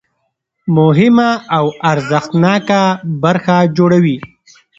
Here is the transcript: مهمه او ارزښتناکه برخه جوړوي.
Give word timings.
مهمه 0.77 1.29
او 1.57 1.65
ارزښتناکه 1.91 2.81
برخه 3.23 3.55
جوړوي. 3.77 4.17